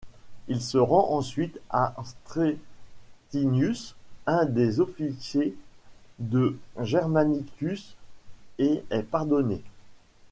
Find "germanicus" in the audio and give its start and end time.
6.79-7.95